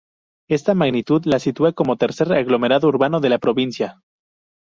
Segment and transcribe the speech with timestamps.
[0.49, 4.01] Esta magnitud la sitúa como el tercer aglomerado urbano de la provincia.